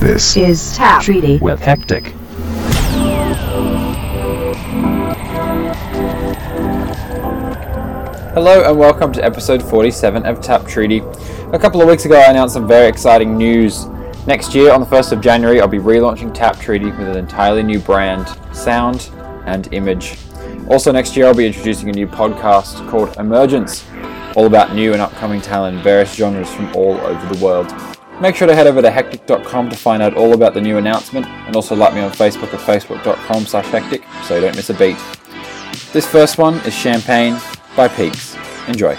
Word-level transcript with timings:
This 0.00 0.34
is 0.34 0.74
Tap 0.78 1.02
Treaty 1.02 1.36
with 1.36 1.60
Hectic. 1.60 2.14
Hello 8.32 8.64
and 8.64 8.78
welcome 8.78 9.12
to 9.12 9.22
episode 9.22 9.62
47 9.62 10.24
of 10.24 10.40
Tap 10.40 10.66
Treaty. 10.66 11.00
A 11.52 11.58
couple 11.58 11.82
of 11.82 11.86
weeks 11.86 12.06
ago, 12.06 12.18
I 12.18 12.30
announced 12.30 12.54
some 12.54 12.66
very 12.66 12.88
exciting 12.88 13.36
news. 13.36 13.88
Next 14.26 14.54
year, 14.54 14.72
on 14.72 14.80
the 14.80 14.86
1st 14.86 15.12
of 15.12 15.20
January, 15.20 15.60
I'll 15.60 15.68
be 15.68 15.76
relaunching 15.76 16.32
Tap 16.32 16.58
Treaty 16.58 16.86
with 16.86 17.06
an 17.06 17.18
entirely 17.18 17.62
new 17.62 17.78
brand, 17.78 18.26
sound, 18.56 19.10
and 19.44 19.70
image. 19.74 20.16
Also, 20.70 20.90
next 20.92 21.14
year, 21.14 21.26
I'll 21.26 21.34
be 21.34 21.46
introducing 21.46 21.90
a 21.90 21.92
new 21.92 22.06
podcast 22.06 22.88
called 22.88 23.14
Emergence, 23.18 23.84
all 24.34 24.46
about 24.46 24.74
new 24.74 24.94
and 24.94 25.02
upcoming 25.02 25.42
talent 25.42 25.76
in 25.76 25.82
various 25.82 26.14
genres 26.14 26.50
from 26.54 26.74
all 26.74 26.94
over 26.94 27.34
the 27.34 27.44
world. 27.44 27.70
Make 28.20 28.36
sure 28.36 28.46
to 28.46 28.54
head 28.54 28.66
over 28.66 28.82
to 28.82 28.90
hectic.com 28.90 29.70
to 29.70 29.76
find 29.76 30.02
out 30.02 30.14
all 30.14 30.34
about 30.34 30.52
the 30.52 30.60
new 30.60 30.76
announcement 30.76 31.26
and 31.26 31.56
also 31.56 31.74
like 31.74 31.94
me 31.94 32.00
on 32.00 32.10
Facebook 32.10 32.52
at 32.52 32.60
facebook.com 32.60 33.46
slash 33.46 33.66
hectic 33.66 34.04
so 34.24 34.34
you 34.34 34.42
don't 34.42 34.56
miss 34.56 34.68
a 34.68 34.74
beat. 34.74 34.98
This 35.92 36.06
first 36.06 36.36
one 36.36 36.56
is 36.66 36.74
Champagne 36.74 37.38
by 37.74 37.88
Peaks. 37.88 38.36
Enjoy. 38.68 38.96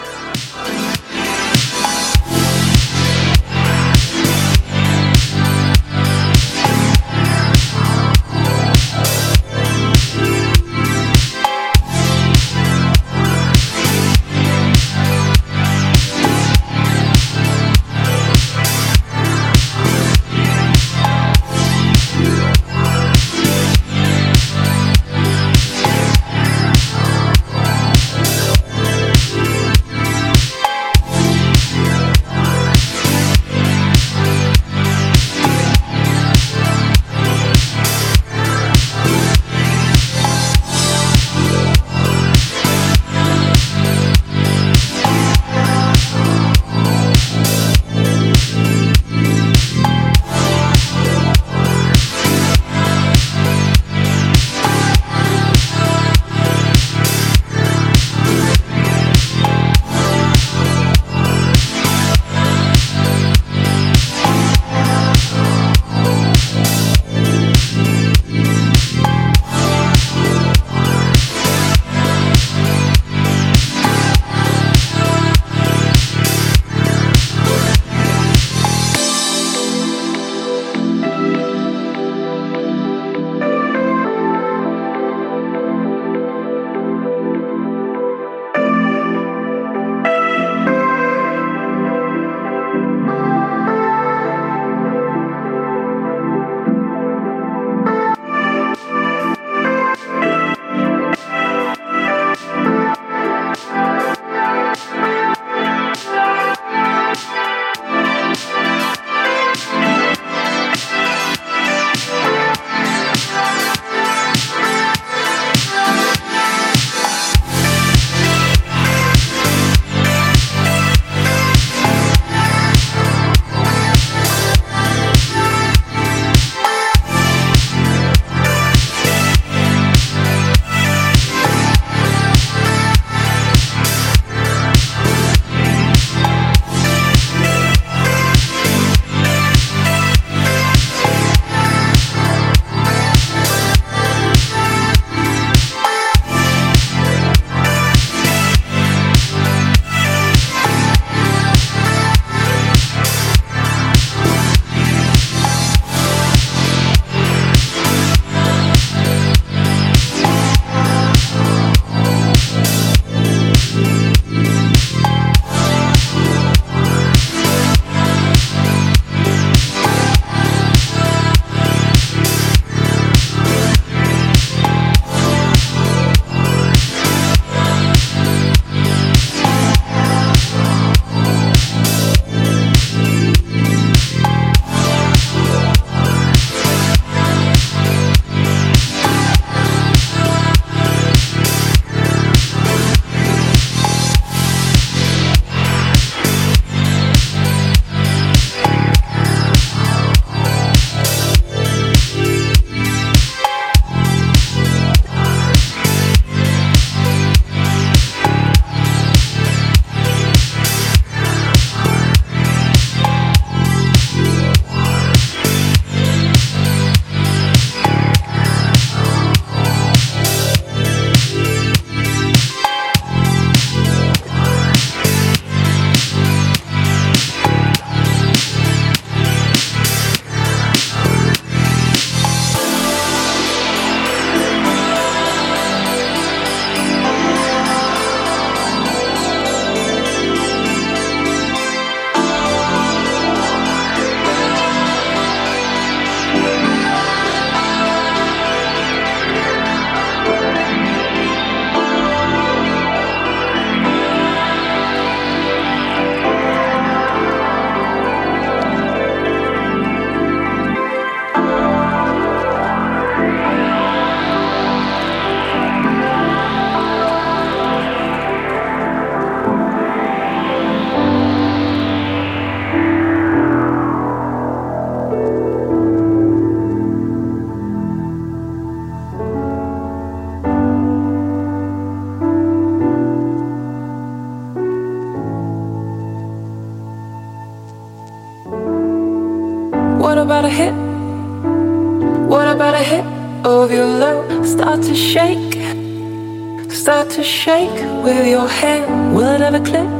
Start 294.71 294.85
to 294.85 294.95
shake, 294.95 296.71
start 296.71 297.09
to 297.09 297.23
shake 297.25 297.77
with 298.05 298.25
your 298.25 298.47
hand. 298.47 299.13
Will 299.13 299.27
it 299.27 299.41
ever 299.41 299.59
click? 299.59 299.91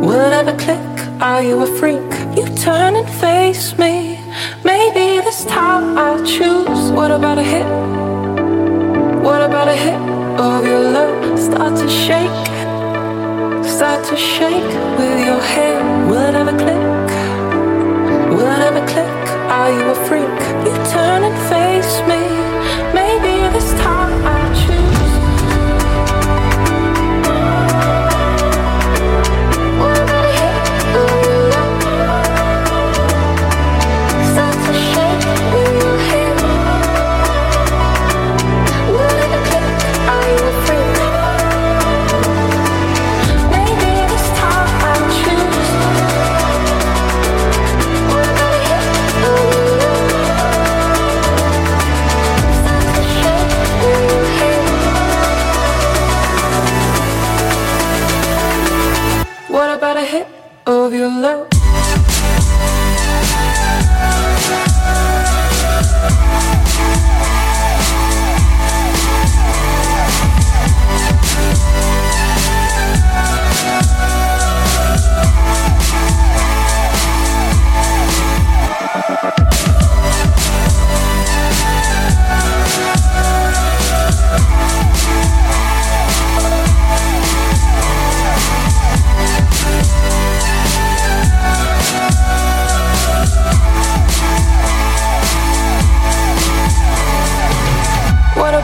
Will 0.00 0.18
it 0.28 0.32
ever 0.32 0.56
click? 0.56 0.80
Are 1.20 1.42
you 1.42 1.60
a 1.60 1.66
freak? 1.66 2.10
You 2.34 2.46
turn 2.56 2.96
and 2.96 3.06
face 3.20 3.76
me. 3.76 4.18
Maybe 4.64 5.20
this 5.20 5.44
time 5.44 5.98
I'll 5.98 6.24
choose. 6.24 6.90
What 6.92 7.10
about 7.10 7.36
a 7.36 7.42
hit? 7.42 7.66
What 9.22 9.42
about 9.42 9.68
a 9.68 9.76
hit 9.76 10.00
of 10.40 10.64
your 10.64 10.80
love? 10.80 11.38
Start 11.38 11.76
to 11.76 11.88
shake, 11.90 12.46
start 13.68 14.02
to 14.06 14.16
shake 14.16 14.72
with 14.98 15.18
your 15.28 15.42
hand. 15.42 16.08
Will 16.08 16.22
it 16.22 16.34
ever 16.34 16.56
click? 16.56 16.84
Will 18.30 18.50
it 18.56 18.62
ever 18.70 18.86
click? 18.88 19.14
Are 19.58 19.70
you 19.76 19.90
a 19.90 19.94
freak? 20.08 20.38
You 20.64 20.72
turn 20.90 21.22
and 21.28 21.36
face 21.50 22.00
me. 22.08 22.15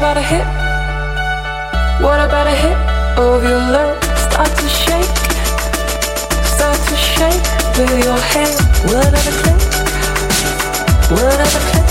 About 0.02 0.16
a 0.16 0.20
hit? 0.20 0.44
What 2.02 2.18
about 2.18 2.48
a 2.48 2.50
hit 2.50 2.76
of 3.16 3.44
your 3.44 3.62
love? 3.70 4.02
Start 4.18 4.48
to 4.48 4.68
shake, 4.68 5.14
start 6.44 6.76
to 6.88 6.96
shake 6.96 7.44
with 7.78 8.04
your 8.04 8.18
hand. 8.18 8.58
Will 8.86 8.98
it 8.98 9.14
ever 9.14 9.34
click? 9.42 9.60
Will 11.08 11.28
it 11.28 11.38
ever 11.38 11.60
click? 11.70 11.81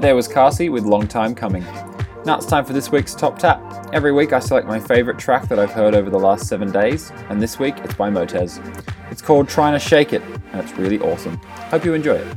That 0.00 0.06
there 0.06 0.16
was 0.16 0.28
Kasi 0.28 0.70
with 0.70 0.84
Long 0.84 1.06
Time 1.06 1.34
Coming. 1.34 1.62
Now 2.24 2.38
it's 2.38 2.46
time 2.46 2.64
for 2.64 2.72
this 2.72 2.90
week's 2.90 3.14
Top 3.14 3.38
Tap. 3.38 3.60
Every 3.92 4.12
week 4.12 4.32
I 4.32 4.38
select 4.38 4.66
my 4.66 4.80
favourite 4.80 5.20
track 5.20 5.46
that 5.48 5.58
I've 5.58 5.72
heard 5.72 5.94
over 5.94 6.08
the 6.08 6.18
last 6.18 6.46
seven 6.46 6.72
days, 6.72 7.12
and 7.28 7.42
this 7.42 7.58
week 7.58 7.76
it's 7.84 7.92
by 7.92 8.08
Motez. 8.08 8.64
It's 9.10 9.20
called 9.20 9.46
Trying 9.46 9.74
to 9.74 9.78
Shake 9.78 10.14
It, 10.14 10.22
and 10.22 10.62
it's 10.62 10.72
really 10.78 10.98
awesome. 11.00 11.36
Hope 11.68 11.84
you 11.84 11.92
enjoy 11.92 12.14
it. 12.14 12.36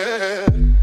trying 0.00 0.76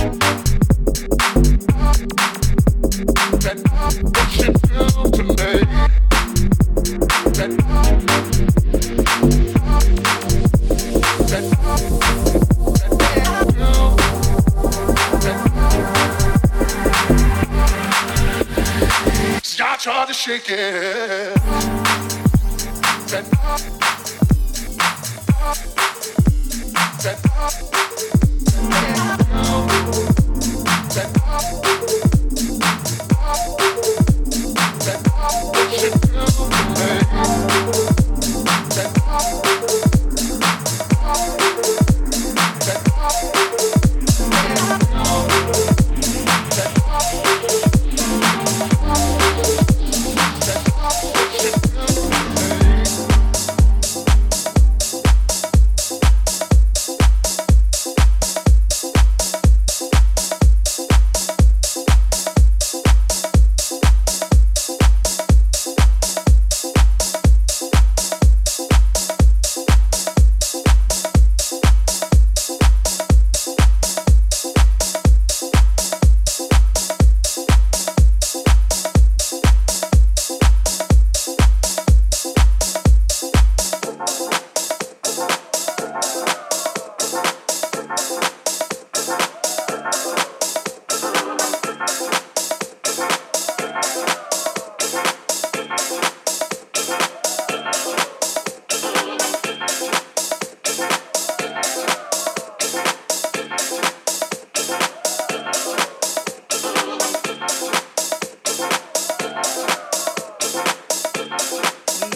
Start 0.00 0.39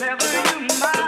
Whenever 0.05 0.61
you 0.61 0.69
might. 0.81 1.04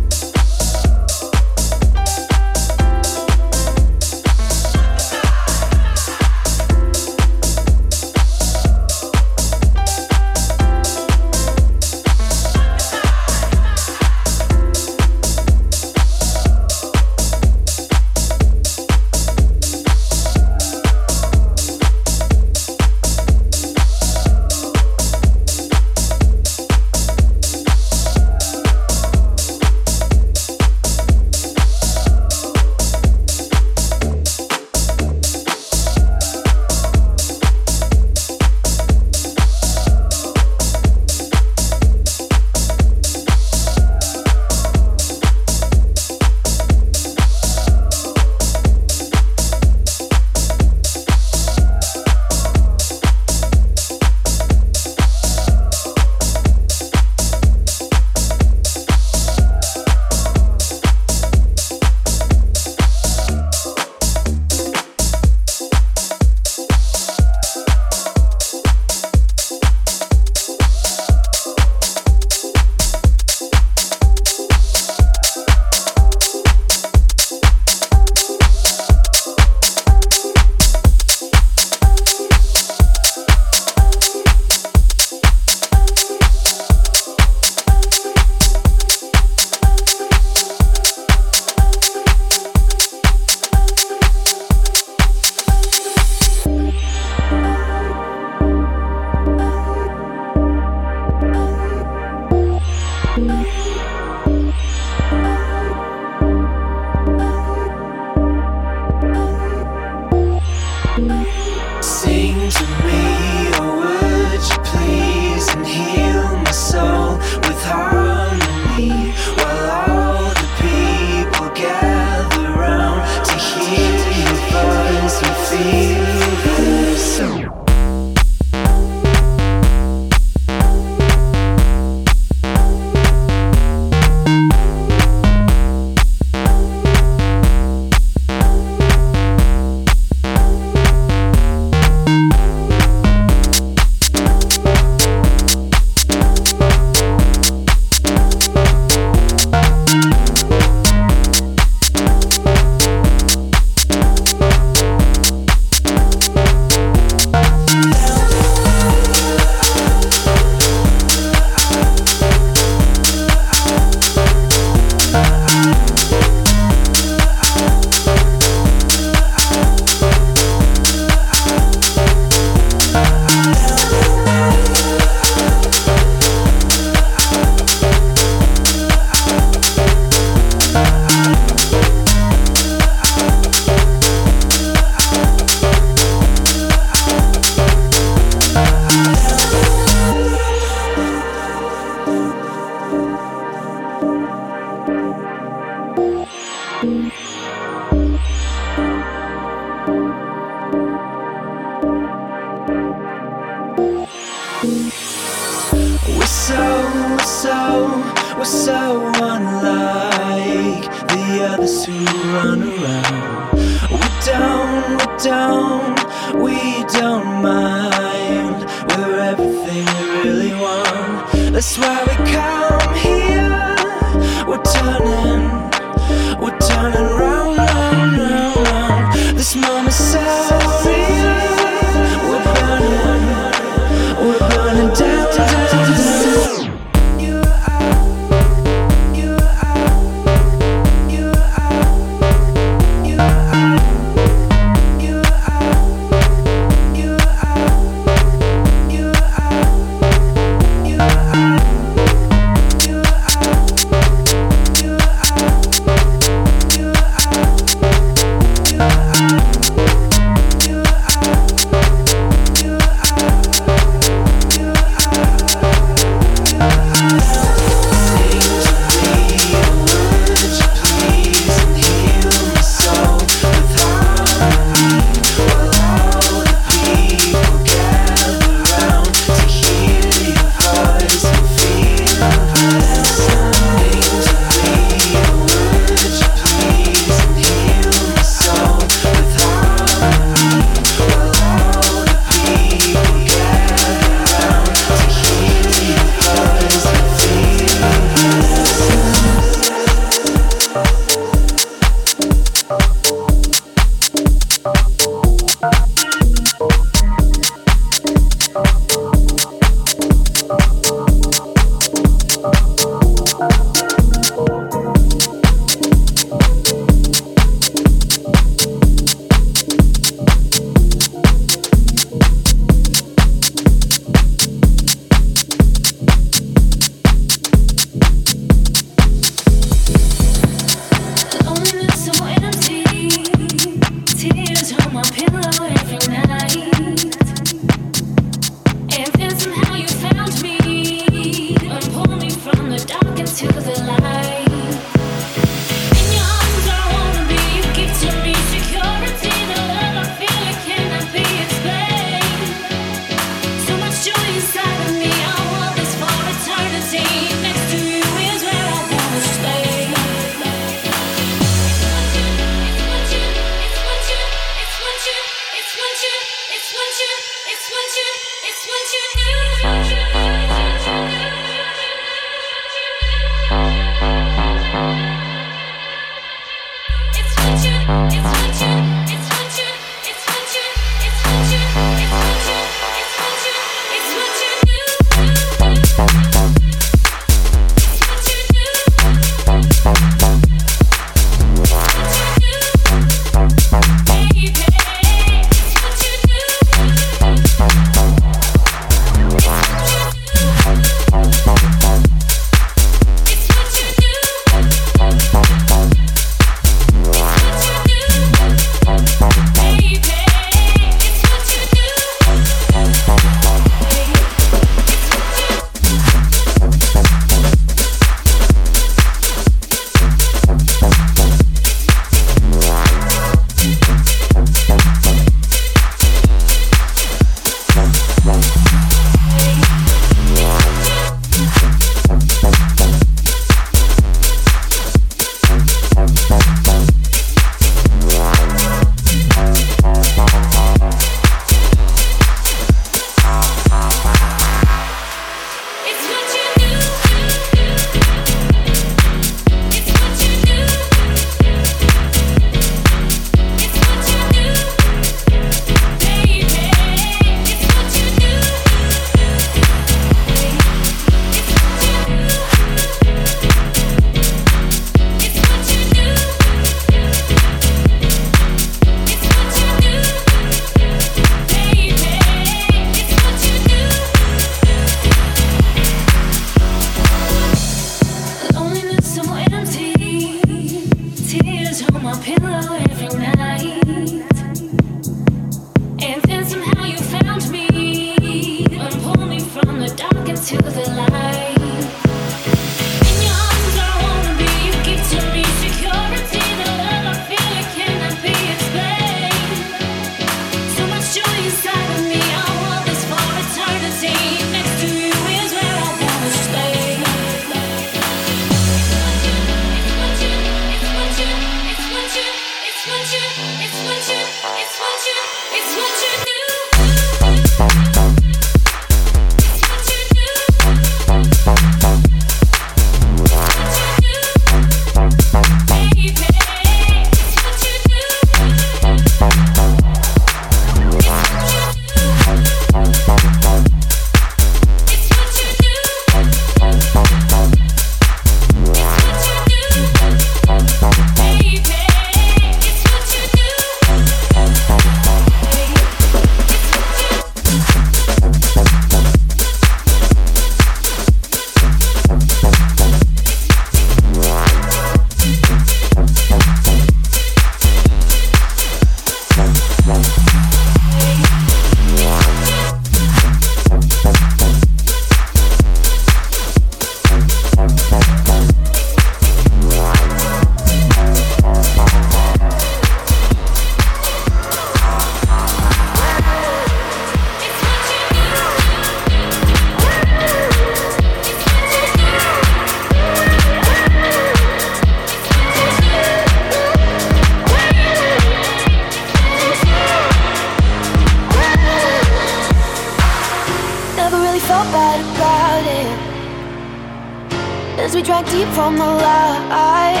Deep 598.32 598.48
from 598.56 598.76
the 598.76 598.90
light. 599.04 600.00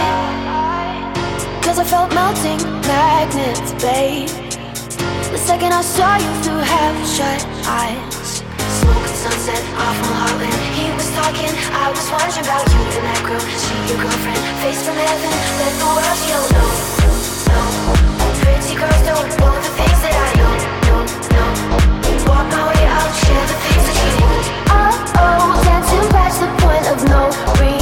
Cause 1.60 1.78
I 1.78 1.84
felt 1.84 2.08
melting 2.14 2.60
magnets, 2.88 3.72
babe. 3.76 4.32
The 5.28 5.36
second 5.36 5.72
I 5.74 5.82
saw 5.82 6.16
you 6.16 6.32
through 6.40 6.64
half 6.64 6.96
shut 7.14 7.40
eyes. 7.68 8.40
Smoking 8.80 9.16
sunset 9.24 9.62
off 9.84 9.96
Mulholland. 10.08 10.60
He 10.72 10.88
was 10.96 11.08
talking, 11.12 11.52
I 11.76 11.92
was 11.92 12.06
wondering 12.08 12.40
about 12.48 12.64
you 12.72 12.80
and 12.96 13.04
that 13.04 13.20
girl. 13.28 13.44
She 13.62 13.74
your 13.92 14.00
girlfriend, 14.00 14.40
face 14.64 14.80
from 14.80 14.96
heaven. 14.96 15.32
Let 15.60 15.74
the 15.76 15.88
world 15.92 16.20
know, 16.32 16.42
no, 16.56 16.64
no. 17.52 17.60
Pretty 18.40 18.74
girls 18.80 19.02
don't 19.04 19.28
know 19.44 19.52
the 19.60 19.72
things 19.76 20.00
that 20.04 20.16
I 20.24 20.30
know, 20.40 20.52
no, 20.88 20.96
no. 21.36 21.44
Walk 22.32 22.46
my 22.48 22.64
way 22.64 22.84
out, 22.96 23.12
share 23.12 23.44
the 23.52 23.56
things 23.60 23.84
that 23.88 23.98
you 24.00 24.12
want. 24.24 24.44
Oh, 24.72 25.20
oh, 25.20 25.52
dancing 25.68 26.06
past 26.16 26.40
the 26.40 26.48
point 26.64 26.86
of 26.88 26.98
no 27.12 27.22
return. 27.60 27.81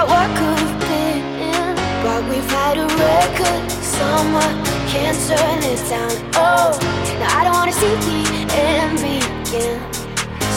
about 0.00 0.08
what 0.08 0.28
could 0.38 0.58
have 0.58 0.80
been, 0.88 1.76
but 2.00 2.20
we've 2.28 2.50
had 2.50 2.78
a 2.78 2.86
record. 2.88 3.70
Someone 3.84 4.56
can't 4.88 5.18
turn 5.28 5.60
it 5.60 5.80
down. 5.88 6.12
Oh, 6.40 6.72
now 7.20 7.38
I 7.38 7.44
don't 7.44 7.52
wanna 7.52 7.72
see 7.72 7.92
the 8.08 8.20
end 8.56 8.96
begin. 8.96 9.76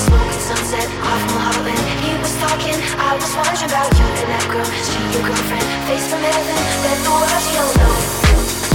Smoking 0.08 0.44
sunset 0.48 0.88
off 1.04 1.24
Mulholland. 1.36 1.84
He 2.04 2.12
was 2.24 2.34
talking, 2.40 2.78
I 2.96 3.20
was 3.20 3.32
wondering 3.36 3.68
about 3.68 3.92
you 4.00 4.08
and 4.22 4.30
that 4.32 4.46
girl. 4.48 4.70
She 4.88 5.00
your 5.12 5.24
girlfriend, 5.28 5.68
face 5.92 6.08
from 6.08 6.24
heaven. 6.24 6.60
Let 6.88 6.98
the 7.04 7.12
world 7.12 7.46
know, 7.52 7.68
no, 7.84 7.92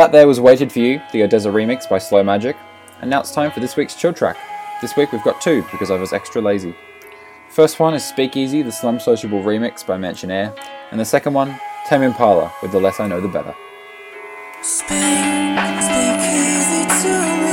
That 0.00 0.12
there 0.12 0.26
was 0.26 0.40
Waited 0.40 0.72
for 0.72 0.78
You, 0.78 1.02
the 1.12 1.20
ODESZA 1.20 1.52
remix 1.52 1.86
by 1.86 1.98
Slow 1.98 2.22
Magic. 2.24 2.56
And 3.02 3.10
now 3.10 3.20
it's 3.20 3.32
time 3.32 3.50
for 3.50 3.60
this 3.60 3.76
week's 3.76 3.94
chill 3.94 4.14
track. 4.14 4.38
This 4.80 4.96
week 4.96 5.12
we've 5.12 5.22
got 5.22 5.42
two 5.42 5.60
because 5.70 5.90
I 5.90 5.98
was 5.98 6.14
extra 6.14 6.40
lazy. 6.40 6.74
First 7.50 7.78
one 7.78 7.92
is 7.92 8.02
Speakeasy, 8.02 8.62
the 8.62 8.72
Slum 8.72 8.98
Sociable 8.98 9.42
remix 9.42 9.86
by 9.86 9.98
Mansionair, 9.98 10.58
and 10.90 10.98
the 10.98 11.04
second 11.04 11.34
one, 11.34 11.60
Tame 11.86 12.00
Impala 12.00 12.50
with 12.62 12.72
The 12.72 12.80
Less 12.80 12.98
I 12.98 13.08
Know 13.08 13.20
the 13.20 13.28
Better. 13.28 13.54
Speak. 14.62 14.96
Speak, 15.82 17.49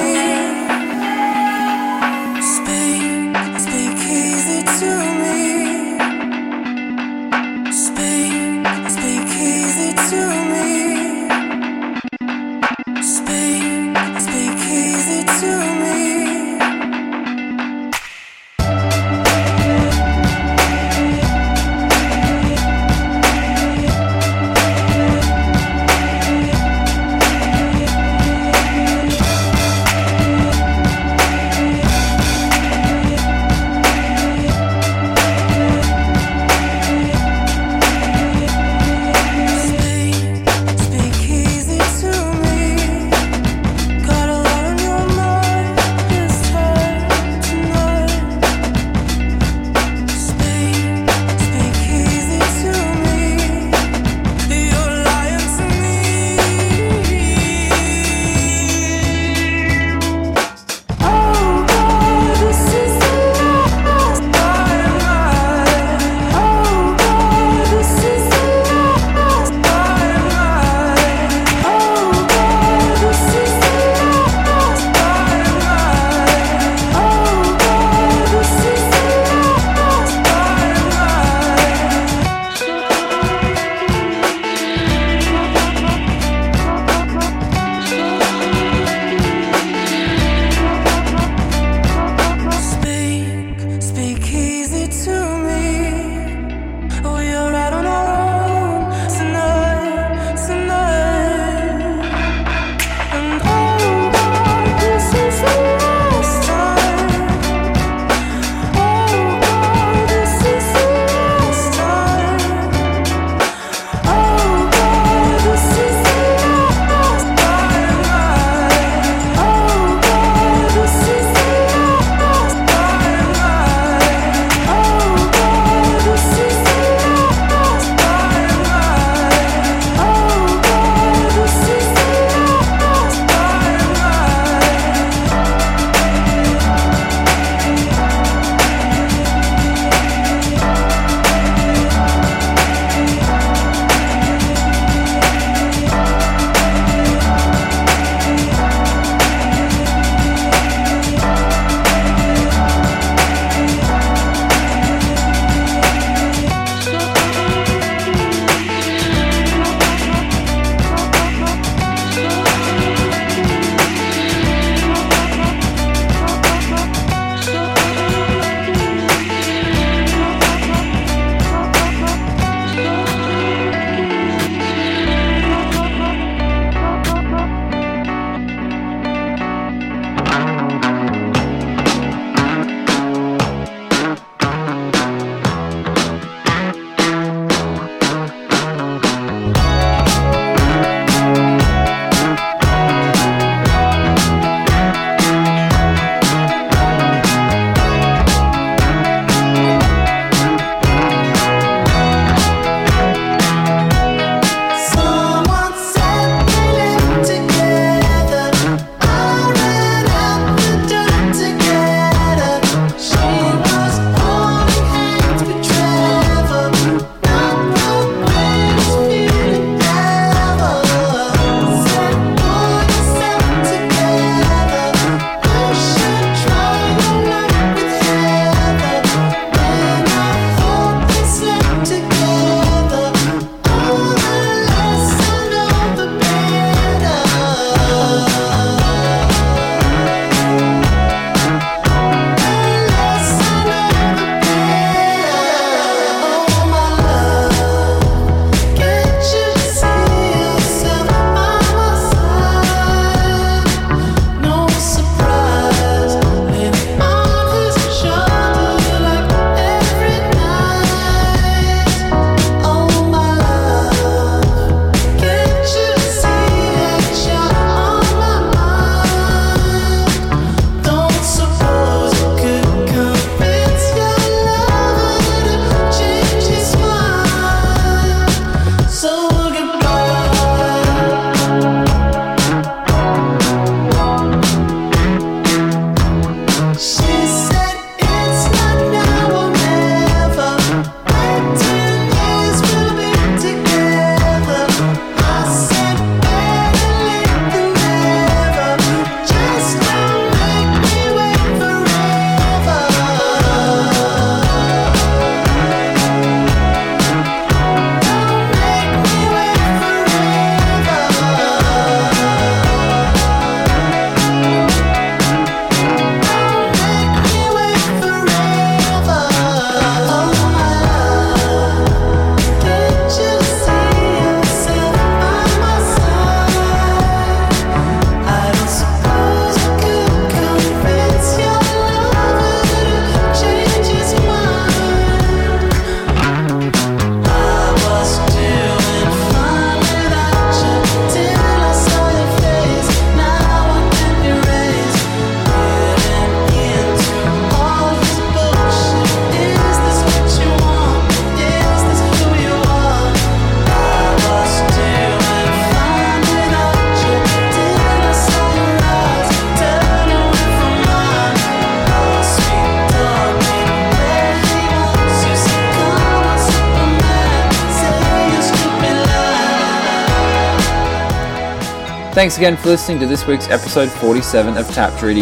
Thanks 372.18 372.36
again 372.36 372.57
for 372.57 372.70
listening 372.70 372.99
to 373.01 373.05
this 373.05 373.28
week's 373.28 373.47
episode 373.47 373.91
47 373.91 374.57
of 374.57 374.68
Tap 374.72 374.99
Treaty. 374.99 375.22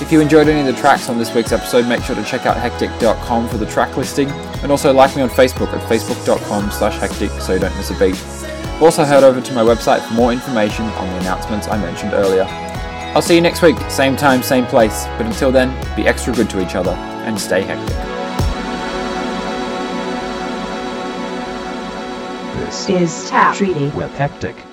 If 0.00 0.12
you 0.12 0.20
enjoyed 0.20 0.46
any 0.46 0.60
of 0.60 0.72
the 0.72 0.80
tracks 0.80 1.08
on 1.08 1.18
this 1.18 1.34
week's 1.34 1.50
episode, 1.50 1.88
make 1.88 2.00
sure 2.04 2.14
to 2.14 2.22
check 2.22 2.46
out 2.46 2.56
hectic.com 2.56 3.48
for 3.48 3.56
the 3.56 3.66
track 3.66 3.96
listing, 3.96 4.30
and 4.62 4.70
also 4.70 4.92
like 4.92 5.16
me 5.16 5.22
on 5.22 5.30
Facebook 5.30 5.72
at 5.72 5.80
facebook.com 5.90 6.70
slash 6.70 6.96
hectic 7.00 7.32
so 7.40 7.54
you 7.54 7.58
don't 7.58 7.76
miss 7.76 7.90
a 7.90 7.98
beat. 7.98 8.14
Also 8.80 9.02
head 9.02 9.24
over 9.24 9.40
to 9.40 9.52
my 9.52 9.62
website 9.62 10.00
for 10.06 10.14
more 10.14 10.32
information 10.32 10.84
on 10.84 11.08
the 11.08 11.18
announcements 11.22 11.66
I 11.66 11.76
mentioned 11.76 12.12
earlier. 12.12 12.44
I'll 13.16 13.20
see 13.20 13.34
you 13.34 13.40
next 13.40 13.60
week, 13.60 13.76
same 13.90 14.14
time, 14.14 14.40
same 14.44 14.64
place, 14.66 15.06
but 15.16 15.26
until 15.26 15.50
then, 15.50 15.74
be 15.96 16.06
extra 16.06 16.32
good 16.32 16.48
to 16.50 16.62
each 16.62 16.76
other 16.76 16.92
and 16.92 17.36
stay 17.36 17.62
hectic. 17.62 17.96
This 22.64 22.88
is 22.88 23.28
Tap 23.28 23.56
Treaty 23.56 23.88
with 23.88 24.14
Hectic. 24.14 24.67